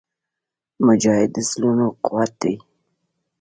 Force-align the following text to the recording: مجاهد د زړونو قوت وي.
مجاهد 0.85 1.29
د 1.35 1.37
زړونو 1.49 1.87
قوت 2.05 2.35
وي. 2.45 2.55